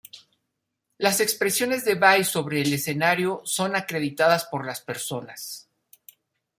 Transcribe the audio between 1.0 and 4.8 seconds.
expresiones de Vai sobre el escenario son acreditadas por